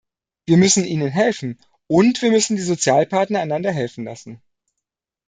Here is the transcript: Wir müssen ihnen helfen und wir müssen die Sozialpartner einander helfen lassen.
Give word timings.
Wir 0.47 0.57
müssen 0.57 0.83
ihnen 0.83 1.09
helfen 1.11 1.59
und 1.85 2.23
wir 2.23 2.31
müssen 2.31 2.55
die 2.55 2.63
Sozialpartner 2.63 3.39
einander 3.39 3.71
helfen 3.71 4.03
lassen. 4.03 4.41